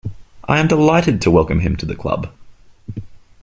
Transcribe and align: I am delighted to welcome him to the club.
I 0.45 0.57
am 0.59 0.67
delighted 0.67 1.21
to 1.21 1.29
welcome 1.29 1.59
him 1.59 1.75
to 1.75 1.85
the 1.85 1.95
club. 1.95 2.33